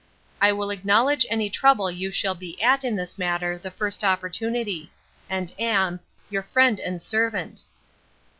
I 0.41 0.51
will 0.51 0.71
acknowledge 0.71 1.27
any 1.29 1.47
trouble 1.47 1.91
you 1.91 2.09
shall 2.09 2.33
be 2.33 2.59
at 2.59 2.83
in 2.83 2.95
this 2.95 3.19
matter 3.19 3.59
the 3.59 3.69
first 3.69 4.03
opportunity; 4.03 4.91
and 5.29 5.53
am 5.59 5.99
'Your 6.31 6.41
Friend 6.41 6.79
and 6.79 7.03
Servant. 7.03 7.61